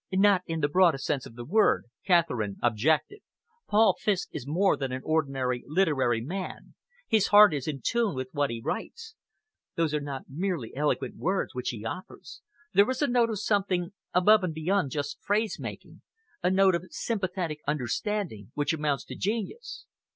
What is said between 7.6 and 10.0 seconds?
in tune with what he writes. Those are